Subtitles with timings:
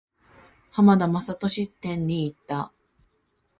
[0.71, 2.73] 浜田雅功展に行った。